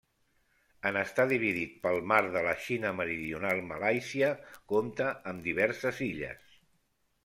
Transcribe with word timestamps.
En 0.89 0.95
estar 1.01 1.25
dividit 1.31 1.75
pel 1.83 2.01
Mar 2.13 2.19
de 2.37 2.43
la 2.49 2.55
Xina 2.65 2.95
Meridional 3.03 3.63
Malàisia 3.71 4.35
compta 4.75 5.15
amb 5.35 5.49
diverses 5.53 6.07
illes. 6.13 6.63